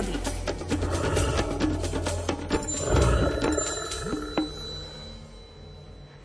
Melody. 0.00 0.27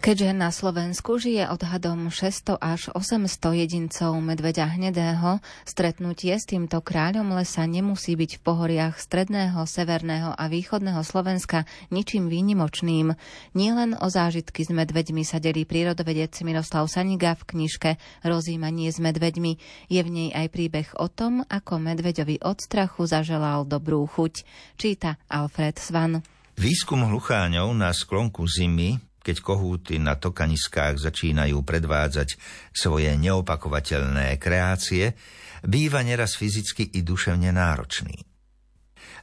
Keďže 0.04 0.36
na 0.36 0.52
Slovensku 0.52 1.15
žije 1.15 1.47
odhadom 1.47 2.12
600 2.12 2.60
až 2.60 2.92
800 2.92 3.24
jedincov 3.56 4.12
medveďa 4.20 4.76
hnedého, 4.76 5.40
stretnutie 5.63 6.35
s 6.35 6.44
týmto 6.44 6.83
kráľom 6.83 7.31
lesa 7.31 7.63
nemusí 7.63 8.20
byť 8.20 8.35
v 8.35 8.42
pohoriach 8.44 8.99
stredného, 8.99 9.63
severného 9.63 10.35
a 10.35 10.44
východného 10.52 10.99
Slovenska 11.08 11.63
ničím 11.88 12.28
výnimočným. 12.28 13.16
Nielen 13.56 13.96
o 13.96 14.12
zážitky 14.12 14.67
s 14.67 14.76
medveďmi 14.76 15.24
sa 15.24 15.39
delí 15.39 15.63
prírodovedec 15.63 16.35
Miroslav 16.44 16.91
Saniga 16.91 17.40
v 17.40 17.55
knižke 17.55 17.95
Rozímanie 18.27 18.91
s 18.91 18.99
medveďmi. 18.99 19.55
Je 19.88 20.04
v 20.04 20.09
nej 20.12 20.29
aj 20.35 20.51
príbeh 20.51 20.99
o 20.99 21.07
tom, 21.07 21.48
ako 21.48 21.79
medveďovi 21.79 22.43
od 22.43 22.59
strachu 22.59 23.07
zaželal 23.07 23.63
dobrú 23.63 24.04
chuť. 24.04 24.43
Číta 24.76 25.15
Alfred 25.31 25.79
Svan. 25.79 26.20
Výskum 26.59 27.07
hlucháňov 27.07 27.71
na 27.71 27.95
sklonku 27.95 28.43
zimy 28.51 29.12
keď 29.23 29.40
kohúty 29.40 29.98
na 29.98 30.20
tokaniskách 30.20 31.00
začínajú 31.00 31.63
predvádzať 31.63 32.36
svoje 32.76 33.16
neopakovateľné 33.16 34.36
kreácie, 34.38 35.16
býva 35.63 36.04
neraz 36.04 36.36
fyzicky 36.36 36.91
i 36.91 36.99
duševne 37.02 37.55
náročný. 37.55 38.20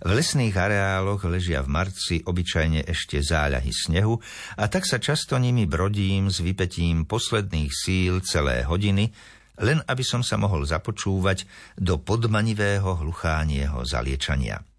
V 0.01 0.17
lesných 0.17 0.57
areáloch 0.57 1.29
ležia 1.29 1.61
v 1.61 1.77
marci 1.77 2.25
obyčajne 2.25 2.89
ešte 2.89 3.21
záľahy 3.21 3.69
snehu 3.69 4.17
a 4.57 4.65
tak 4.65 4.89
sa 4.89 4.97
často 4.97 5.37
nimi 5.37 5.69
brodím 5.69 6.33
s 6.33 6.41
vypetím 6.41 7.05
posledných 7.05 7.69
síl 7.69 8.25
celé 8.25 8.65
hodiny, 8.65 9.13
len 9.61 9.85
aby 9.85 10.01
som 10.01 10.25
sa 10.25 10.41
mohol 10.41 10.65
započúvať 10.65 11.45
do 11.77 12.01
podmanivého 12.01 12.97
hluchánieho 12.97 13.85
zaliečania. 13.85 14.70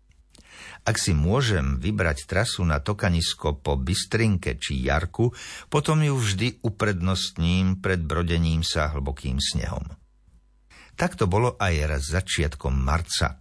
Ak 0.82 0.98
si 0.98 1.14
môžem 1.14 1.78
vybrať 1.78 2.26
trasu 2.26 2.66
na 2.66 2.82
tokanisko 2.82 3.62
po 3.62 3.78
Bystrinke 3.78 4.58
či 4.58 4.82
Jarku, 4.82 5.30
potom 5.70 6.02
ju 6.02 6.18
vždy 6.18 6.66
uprednostním 6.66 7.78
pred 7.78 8.02
brodením 8.02 8.66
sa 8.66 8.90
hlbokým 8.90 9.38
snehom. 9.38 9.86
Tak 10.98 11.22
to 11.22 11.30
bolo 11.30 11.54
aj 11.62 11.76
raz 11.86 12.04
začiatkom 12.10 12.74
marca. 12.74 13.38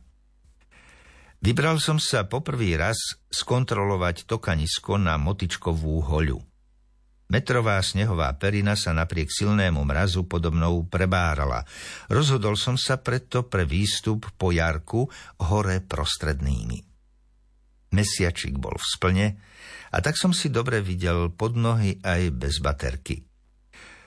Vybral 1.40 1.80
som 1.80 1.96
sa 1.96 2.28
poprvý 2.28 2.76
raz 2.76 3.16
skontrolovať 3.32 4.28
tokanisko 4.28 5.00
na 5.00 5.16
motičkovú 5.16 6.04
hoľu. 6.12 6.44
Metrová 7.32 7.80
snehová 7.80 8.36
perina 8.36 8.76
sa 8.76 8.92
napriek 8.92 9.32
silnému 9.32 9.80
mrazu 9.86 10.28
podobnou 10.28 10.84
prebárala. 10.84 11.64
Rozhodol 12.12 12.60
som 12.60 12.76
sa 12.76 13.00
preto 13.00 13.48
pre 13.48 13.64
výstup 13.64 14.28
po 14.36 14.52
jarku 14.52 15.08
hore 15.40 15.80
prostrednými. 15.80 16.89
Mesiačik 17.90 18.54
bol 18.54 18.78
v 18.78 18.86
splne 18.86 19.26
a 19.90 19.98
tak 19.98 20.14
som 20.14 20.30
si 20.30 20.50
dobre 20.50 20.78
videl 20.78 21.34
pod 21.34 21.58
nohy 21.58 21.98
aj 22.02 22.22
bez 22.34 22.62
baterky. 22.62 23.26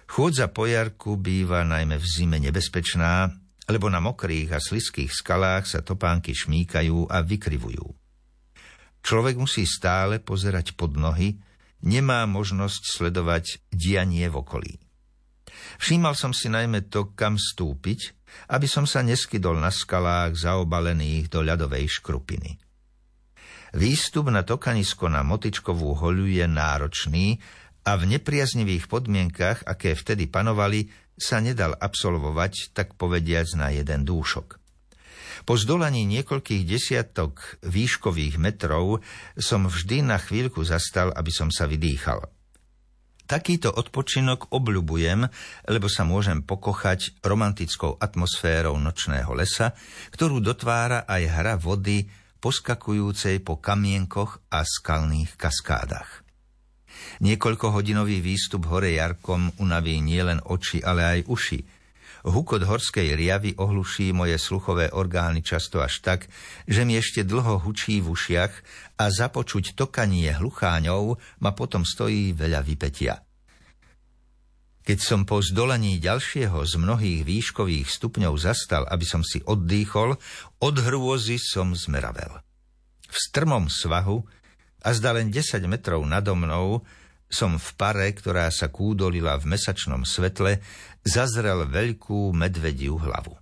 Chôdza 0.08 0.52
po 0.52 0.70
jarku 0.70 1.20
býva 1.20 1.68
najmä 1.68 2.00
v 2.00 2.06
zime 2.06 2.38
nebezpečná, 2.40 3.34
lebo 3.68 3.88
na 3.88 4.04
mokrých 4.04 4.56
a 4.56 4.60
sliských 4.60 5.12
skalách 5.12 5.68
sa 5.68 5.80
topánky 5.84 6.36
šmíkajú 6.36 7.12
a 7.12 7.24
vykrivujú. 7.24 7.86
Človek 9.04 9.36
musí 9.36 9.68
stále 9.68 10.24
pozerať 10.24 10.80
pod 10.80 10.96
nohy, 10.96 11.36
nemá 11.84 12.24
možnosť 12.24 12.82
sledovať 12.88 13.60
dianie 13.68 14.32
v 14.32 14.36
okolí. 14.40 14.74
Všímal 15.84 16.16
som 16.16 16.32
si 16.32 16.48
najmä 16.48 16.88
to, 16.88 17.12
kam 17.12 17.36
stúpiť, 17.36 18.16
aby 18.56 18.68
som 18.68 18.88
sa 18.88 19.04
neskydol 19.04 19.60
na 19.60 19.70
skalách 19.70 20.40
zaobalených 20.40 21.28
do 21.28 21.44
ľadovej 21.44 22.00
škrupiny. 22.00 22.63
Výstup 23.74 24.30
na 24.30 24.46
tokanisko 24.46 25.10
na 25.10 25.26
motičkovú 25.26 25.98
hoľu 25.98 26.30
je 26.30 26.46
náročný 26.46 27.42
a 27.90 27.98
v 27.98 28.06
nepriaznivých 28.06 28.86
podmienkach, 28.86 29.66
aké 29.66 29.98
vtedy 29.98 30.30
panovali, 30.30 30.94
sa 31.18 31.42
nedal 31.42 31.74
absolvovať, 31.74 32.70
tak 32.78 32.94
povediac, 32.94 33.50
na 33.58 33.74
jeden 33.74 34.06
dúšok. 34.06 34.62
Po 35.44 35.58
zdolaní 35.58 36.06
niekoľkých 36.06 36.64
desiatok 36.70 37.60
výškových 37.66 38.38
metrov 38.38 39.02
som 39.36 39.66
vždy 39.66 40.06
na 40.06 40.22
chvíľku 40.22 40.62
zastal, 40.62 41.10
aby 41.10 41.34
som 41.34 41.50
sa 41.50 41.66
vydýchal. 41.66 42.30
Takýto 43.26 43.74
odpočinok 43.74 44.54
obľubujem, 44.54 45.26
lebo 45.66 45.88
sa 45.90 46.06
môžem 46.06 46.46
pokochať 46.46 47.26
romantickou 47.26 47.98
atmosférou 47.98 48.78
nočného 48.78 49.34
lesa, 49.34 49.74
ktorú 50.14 50.38
dotvára 50.46 51.10
aj 51.10 51.24
hra 51.26 51.56
vody 51.58 52.06
poskakujúcej 52.44 53.40
po 53.40 53.64
kamienkoch 53.64 54.44
a 54.52 54.68
skalných 54.68 55.40
kaskádach. 55.40 56.28
Niekoľkohodinový 57.24 58.20
výstup 58.20 58.68
hore 58.68 59.00
Jarkom 59.00 59.56
unaví 59.64 60.04
nielen 60.04 60.44
oči, 60.44 60.84
ale 60.84 61.02
aj 61.08 61.20
uši. 61.32 61.60
Hukot 62.24 62.64
horskej 62.68 63.16
riavy 63.16 63.56
ohluší 63.56 64.12
moje 64.12 64.36
sluchové 64.40 64.92
orgány 64.92 65.40
často 65.40 65.80
až 65.80 66.04
tak, 66.04 66.28
že 66.68 66.84
mi 66.84 67.00
ešte 67.00 67.24
dlho 67.24 67.64
hučí 67.64 68.00
v 68.00 68.12
ušiach 68.12 68.54
a 69.00 69.06
započuť 69.08 69.76
tokanie 69.76 70.32
hlucháňov 70.36 71.20
ma 71.44 71.52
potom 71.52 71.84
stojí 71.88 72.36
veľa 72.36 72.64
vypetia. 72.64 73.20
Keď 74.84 75.00
som 75.00 75.24
po 75.24 75.40
zdolaní 75.40 75.96
ďalšieho 76.04 76.60
z 76.68 76.74
mnohých 76.76 77.24
výškových 77.24 77.88
stupňov 77.88 78.36
zastal, 78.36 78.84
aby 78.92 79.08
som 79.08 79.24
si 79.24 79.40
oddychol, 79.48 80.20
od 80.60 80.76
hrôzy 80.76 81.40
som 81.40 81.72
zmeravel. 81.72 82.44
V 83.08 83.16
strmom 83.16 83.72
svahu 83.72 84.28
a 84.84 84.90
zda 84.92 85.16
len 85.16 85.32
10 85.32 85.64
metrov 85.72 86.04
nado 86.04 86.36
mnou 86.36 86.84
som 87.32 87.56
v 87.58 87.70
pare, 87.80 88.12
ktorá 88.12 88.52
sa 88.52 88.70
kúdolila 88.70 89.40
v 89.40 89.56
mesačnom 89.56 90.06
svetle, 90.06 90.62
zazrel 91.02 91.66
veľkú 91.66 92.36
medvediu 92.36 93.00
hlavu. 93.00 93.34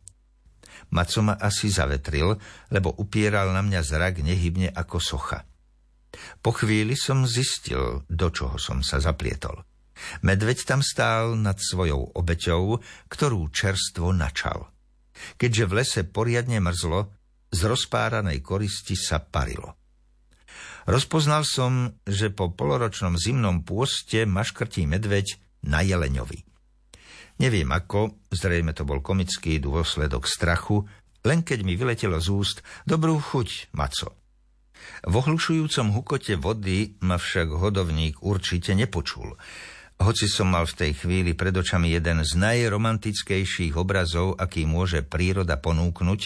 Maco 0.92 1.20
ma 1.24 1.36
asi 1.42 1.72
zavetril, 1.72 2.38
lebo 2.72 2.94
upieral 2.96 3.52
na 3.52 3.66
mňa 3.66 3.82
zrak 3.84 4.24
nehybne 4.24 4.72
ako 4.72 5.02
socha. 5.02 5.44
Po 6.44 6.52
chvíli 6.52 6.94
som 7.00 7.24
zistil, 7.24 8.04
do 8.12 8.28
čoho 8.30 8.60
som 8.60 8.84
sa 8.84 9.00
zaplietol. 9.00 9.64
Medveď 10.26 10.66
tam 10.66 10.82
stál 10.82 11.38
nad 11.38 11.58
svojou 11.58 12.14
obeťou, 12.16 12.82
ktorú 13.10 13.50
čerstvo 13.54 14.12
načal. 14.16 14.70
Keďže 15.38 15.64
v 15.68 15.76
lese 15.78 16.02
poriadne 16.08 16.58
mrzlo, 16.64 17.14
z 17.52 17.62
rozpáranej 17.68 18.40
koristi 18.40 18.96
sa 18.96 19.20
parilo. 19.20 19.76
Rozpoznal 20.90 21.46
som, 21.46 21.94
že 22.08 22.34
po 22.34 22.50
poloročnom 22.50 23.20
zimnom 23.20 23.62
pôste 23.62 24.26
maškrtí 24.26 24.90
medveď 24.90 25.38
na 25.62 25.86
jeleňovi. 25.86 26.42
Neviem 27.38 27.70
ako, 27.70 28.18
zrejme 28.34 28.74
to 28.74 28.86
bol 28.86 29.02
komický 29.02 29.62
dôsledok 29.62 30.26
strachu, 30.26 30.86
len 31.22 31.46
keď 31.46 31.60
mi 31.62 31.78
vyletelo 31.78 32.18
z 32.18 32.28
úst 32.34 32.58
dobrú 32.86 33.22
chuť, 33.22 33.74
maco. 33.78 34.18
V 35.06 35.14
ohlušujúcom 35.14 35.94
hukote 35.94 36.38
vody 36.38 36.98
ma 37.06 37.22
však 37.22 37.54
hodovník 37.54 38.26
určite 38.26 38.74
nepočul. 38.74 39.38
Hoci 40.02 40.26
som 40.26 40.50
mal 40.50 40.66
v 40.66 40.74
tej 40.82 40.92
chvíli 40.98 41.38
pred 41.38 41.54
očami 41.54 41.94
jeden 41.94 42.26
z 42.26 42.34
najromantickejších 42.34 43.78
obrazov, 43.78 44.34
aký 44.34 44.66
môže 44.66 45.06
príroda 45.06 45.62
ponúknuť, 45.62 46.22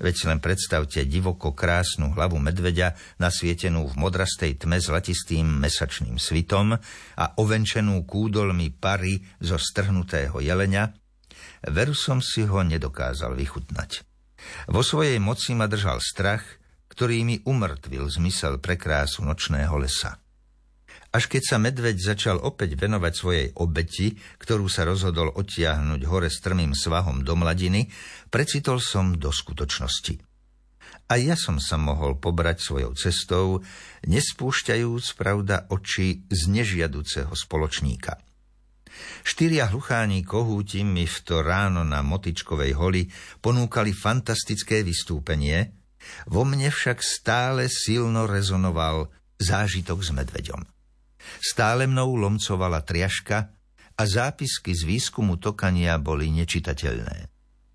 veď 0.00 0.16
len 0.32 0.40
predstavte 0.40 1.04
divoko 1.04 1.52
krásnu 1.52 2.16
hlavu 2.16 2.40
medveďa 2.40 2.96
nasvietenú 3.20 3.92
v 3.92 3.94
modrastej 4.00 4.56
tme 4.56 4.80
s 4.80 4.88
latistým 4.88 5.44
mesačným 5.44 6.16
svitom 6.16 6.80
a 7.20 7.24
ovenčenú 7.36 8.08
kúdolmi 8.08 8.72
pary 8.72 9.20
zo 9.36 9.60
strhnutého 9.60 10.40
jelenia, 10.40 10.96
veru 11.68 11.92
som 11.92 12.24
si 12.24 12.48
ho 12.48 12.64
nedokázal 12.64 13.36
vychutnať. 13.36 14.00
Vo 14.72 14.80
svojej 14.80 15.20
moci 15.20 15.52
ma 15.52 15.68
držal 15.68 16.00
strach, 16.00 16.56
ktorý 16.88 17.20
mi 17.20 17.36
umrtvil 17.44 18.08
zmysel 18.08 18.64
pre 18.64 18.80
krásu 18.80 19.20
nočného 19.20 19.76
lesa. 19.76 20.23
Až 21.14 21.30
keď 21.30 21.42
sa 21.46 21.56
medveď 21.62 21.94
začal 21.94 22.42
opäť 22.42 22.74
venovať 22.74 23.12
svojej 23.14 23.46
obeti, 23.62 24.18
ktorú 24.42 24.66
sa 24.66 24.82
rozhodol 24.82 25.30
odtiahnuť 25.30 26.02
hore 26.10 26.26
strmým 26.26 26.74
svahom 26.74 27.22
do 27.22 27.38
mladiny, 27.38 27.86
precitol 28.34 28.82
som 28.82 29.14
do 29.14 29.30
skutočnosti. 29.30 30.18
A 31.06 31.14
ja 31.22 31.38
som 31.38 31.62
sa 31.62 31.78
mohol 31.78 32.18
pobrať 32.18 32.66
svojou 32.66 32.98
cestou, 32.98 33.62
nespúšťajúc, 34.10 35.14
pravda, 35.14 35.70
oči 35.70 36.26
z 36.26 36.40
nežiaduceho 36.50 37.30
spoločníka. 37.30 38.18
Štyria 39.22 39.70
hlucháni 39.70 40.26
kohúti 40.26 40.82
mi 40.82 41.06
v 41.06 41.18
to 41.22 41.46
ráno 41.46 41.86
na 41.86 42.02
motičkovej 42.02 42.74
holi 42.74 43.06
ponúkali 43.38 43.94
fantastické 43.94 44.82
vystúpenie, 44.82 45.78
vo 46.26 46.42
mne 46.42 46.74
však 46.74 46.98
stále 47.06 47.70
silno 47.70 48.26
rezonoval 48.26 49.14
zážitok 49.38 49.98
s 50.02 50.10
medveďom. 50.10 50.73
Stále 51.40 51.86
mnou 51.88 52.16
lomcovala 52.16 52.82
triaška 52.82 53.38
a 53.94 54.02
zápisky 54.02 54.74
z 54.74 54.82
výskumu 54.88 55.38
tokania 55.38 55.96
boli 56.02 56.30
nečitateľné. 56.34 57.30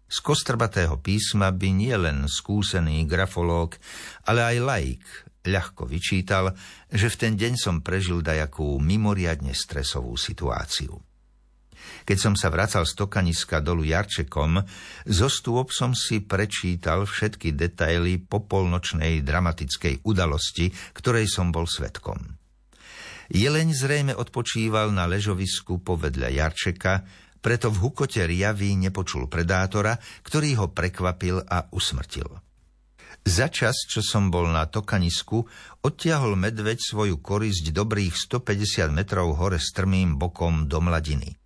Z 0.10 0.18
kostrbatého 0.26 0.98
písma 0.98 1.54
by 1.54 1.70
nielen 1.70 2.26
skúsený 2.26 3.06
grafológ, 3.06 3.78
ale 4.26 4.42
aj 4.42 4.58
laik 4.58 5.04
ľahko 5.46 5.86
vyčítal, 5.86 6.58
že 6.90 7.08
v 7.14 7.16
ten 7.16 7.34
deň 7.38 7.54
som 7.56 7.86
prežil 7.86 8.26
dajakú 8.26 8.82
mimoriadne 8.82 9.54
stresovú 9.54 10.18
situáciu. 10.18 10.98
Keď 12.04 12.18
som 12.18 12.34
sa 12.34 12.50
vracal 12.50 12.84
z 12.90 12.98
tokaniska 12.98 13.62
dolu 13.62 13.86
Jarčekom, 13.88 14.66
zo 15.08 15.28
stôp 15.30 15.72
som 15.72 15.94
si 15.94 16.26
prečítal 16.26 17.06
všetky 17.06 17.54
detaily 17.56 18.20
popolnočnej 18.20 19.22
dramatickej 19.24 20.04
udalosti, 20.04 20.74
ktorej 20.98 21.30
som 21.30 21.54
bol 21.54 21.70
svetkom. 21.70 22.40
Jeleň 23.30 23.78
zrejme 23.78 24.14
odpočíval 24.18 24.90
na 24.90 25.06
ležovisku 25.06 25.86
povedľa 25.86 26.34
Jarčeka, 26.34 27.06
preto 27.40 27.70
v 27.70 27.78
hukote 27.88 28.26
riavy 28.26 28.74
nepočul 28.76 29.30
predátora, 29.30 29.96
ktorý 30.26 30.60
ho 30.60 30.68
prekvapil 30.74 31.46
a 31.46 31.70
usmrtil. 31.72 32.28
Za 33.24 33.52
čas, 33.54 33.86
čo 33.86 34.02
som 34.02 34.34
bol 34.34 34.50
na 34.50 34.66
tokanisku, 34.66 35.46
odtiahol 35.86 36.34
medveď 36.40 36.82
svoju 36.82 37.22
korisť 37.22 37.70
dobrých 37.70 38.18
150 38.18 38.90
metrov 38.90 39.38
hore 39.38 39.62
strmým 39.62 40.18
bokom 40.18 40.66
do 40.66 40.82
mladiny. 40.82 41.38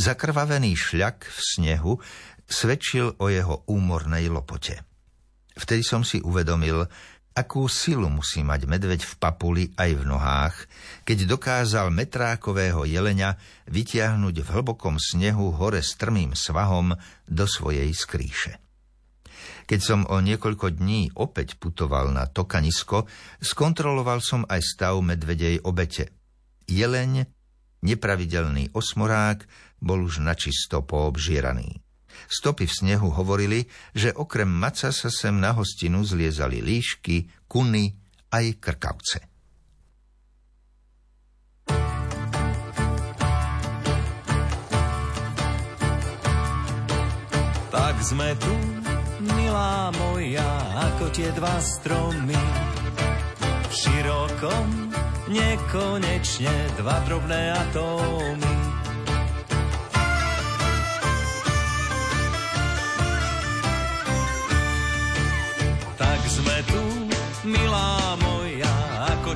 Zakrvavený 0.00 0.72
šľak 0.72 1.28
v 1.28 1.40
snehu 1.40 1.92
svedčil 2.48 3.20
o 3.20 3.26
jeho 3.28 3.62
úmornej 3.68 4.26
lopote. 4.32 4.82
Vtedy 5.54 5.84
som 5.84 6.06
si 6.06 6.22
uvedomil, 6.24 6.88
Akú 7.30 7.70
silu 7.70 8.10
musí 8.10 8.42
mať 8.42 8.66
medveď 8.66 9.06
v 9.06 9.14
papuli 9.14 9.64
aj 9.78 9.90
v 9.94 10.02
nohách, 10.02 10.56
keď 11.06 11.30
dokázal 11.30 11.94
metrákového 11.94 12.82
jelenia 12.82 13.38
vytiahnuť 13.70 14.42
v 14.42 14.48
hlbokom 14.50 14.98
snehu 14.98 15.54
hore 15.54 15.78
strmým 15.78 16.34
svahom 16.34 16.98
do 17.30 17.46
svojej 17.46 17.86
skrýše. 17.94 18.58
Keď 19.70 19.80
som 19.80 20.02
o 20.10 20.18
niekoľko 20.18 20.74
dní 20.74 21.14
opäť 21.14 21.54
putoval 21.54 22.10
na 22.10 22.26
Tokanisko, 22.26 23.06
skontroloval 23.38 24.18
som 24.18 24.42
aj 24.50 24.60
stav 24.66 24.98
medvedej 24.98 25.62
obete. 25.62 26.10
Jeleň, 26.66 27.30
nepravidelný 27.86 28.74
osmorák, 28.74 29.46
bol 29.78 30.02
už 30.02 30.18
načisto 30.26 30.82
poobžieraný. 30.82 31.78
Stopy 32.30 32.66
v 32.66 32.76
snehu 32.76 33.08
hovorili, 33.10 33.66
že 33.94 34.14
okrem 34.14 34.48
maca 34.48 34.94
sa 34.94 35.10
sem 35.10 35.34
na 35.38 35.50
hostinu 35.54 36.06
zliezali 36.06 36.62
líšky, 36.62 37.48
kuny 37.50 37.94
aj 38.30 38.46
krkavce. 38.62 39.18
Tak 47.70 47.96
sme 48.02 48.34
tu, 48.38 48.54
milá 49.22 49.90
moja, 49.94 50.50
ako 50.90 51.10
tie 51.14 51.30
dva 51.34 51.58
stromy. 51.58 52.42
V 53.70 53.72
širokom, 53.74 54.66
nekonečne 55.30 56.54
dva 56.78 56.96
drobné 57.06 57.54
atómy 57.54 58.49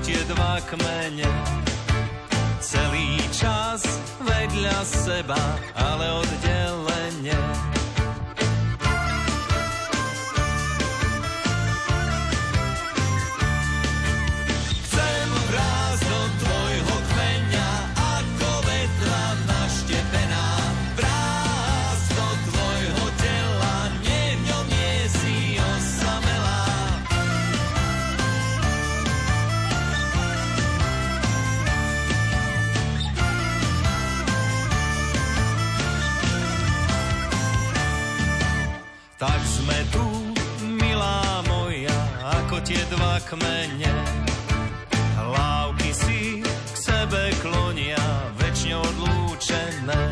tie 0.04 0.20
dva 0.28 0.60
kmene. 0.68 1.30
Celý 2.60 3.16
čas 3.32 3.80
vedľa 4.20 4.78
seba, 4.84 5.40
ale 5.72 6.06
oddelenie. 6.20 6.43
Tak 39.14 39.40
sme 39.46 39.78
tu, 39.94 40.06
milá 40.74 41.38
moja, 41.46 41.94
ako 42.42 42.58
tie 42.66 42.82
dva 42.90 43.22
kmene. 43.22 43.94
Hlávky 45.14 45.90
si 45.94 46.20
k 46.42 46.76
sebe 46.76 47.30
klonia, 47.38 48.02
väčšine 48.42 48.74
odlúčené. 48.74 50.02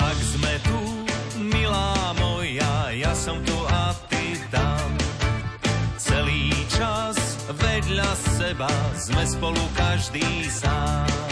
Tak 0.00 0.16
sme 0.16 0.54
tu, 0.64 0.80
milá 1.44 2.16
moja, 2.16 2.88
ja 2.96 3.12
som 3.12 3.36
tu 3.44 3.58
a 3.68 3.92
ty 4.08 4.32
tam. 4.48 4.88
Celý 6.00 6.56
čas 6.72 7.20
vedľa 7.52 8.10
seba 8.40 8.72
sme 8.96 9.22
spolu 9.28 9.60
každý 9.76 10.48
sám. 10.48 11.29